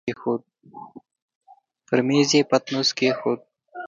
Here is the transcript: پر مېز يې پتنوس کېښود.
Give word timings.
پر 1.85 1.99
مېز 2.07 2.29
يې 2.37 2.41
پتنوس 2.49 2.89
کېښود. 2.97 3.39